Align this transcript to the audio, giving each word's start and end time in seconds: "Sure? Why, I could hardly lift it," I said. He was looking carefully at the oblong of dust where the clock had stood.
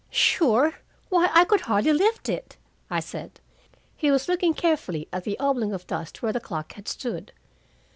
"Sure? 0.09 0.77
Why, 1.09 1.29
I 1.31 1.45
could 1.45 1.61
hardly 1.61 1.93
lift 1.93 2.27
it," 2.27 2.57
I 2.89 2.99
said. 2.99 3.39
He 3.95 4.09
was 4.09 4.27
looking 4.27 4.55
carefully 4.55 5.07
at 5.13 5.25
the 5.25 5.37
oblong 5.37 5.73
of 5.73 5.85
dust 5.85 6.23
where 6.23 6.33
the 6.33 6.39
clock 6.39 6.73
had 6.73 6.87
stood. 6.87 7.31